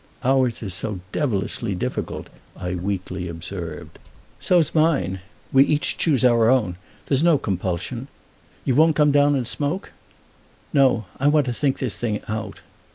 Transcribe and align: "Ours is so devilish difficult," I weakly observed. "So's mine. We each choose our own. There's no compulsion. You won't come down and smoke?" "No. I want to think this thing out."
"Ours 0.23 0.63
is 0.63 0.73
so 0.73 0.99
devilish 1.11 1.59
difficult," 1.59 2.27
I 2.57 2.73
weakly 2.73 3.27
observed. 3.27 3.99
"So's 4.39 4.73
mine. 4.73 5.19
We 5.53 5.63
each 5.63 5.95
choose 5.95 6.25
our 6.25 6.49
own. 6.49 6.77
There's 7.05 7.21
no 7.23 7.37
compulsion. 7.37 8.07
You 8.65 8.73
won't 8.73 8.95
come 8.95 9.11
down 9.11 9.35
and 9.35 9.47
smoke?" 9.47 9.91
"No. 10.73 11.05
I 11.19 11.27
want 11.27 11.45
to 11.45 11.53
think 11.53 11.77
this 11.77 11.93
thing 11.95 12.19
out." 12.27 12.61